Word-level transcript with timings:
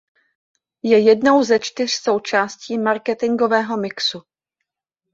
Je 0.83 0.99
jednou 0.99 1.43
ze 1.43 1.59
čtyř 1.59 1.91
součástí 1.91 2.77
marketingového 2.77 3.77
mixu. 3.77 4.21